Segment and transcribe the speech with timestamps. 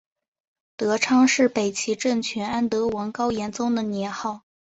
[0.77, 4.41] 德昌是北齐政权安德王高延宗的年号。